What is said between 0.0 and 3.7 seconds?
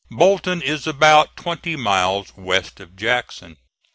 Bolton is about twenty miles west of Jackson.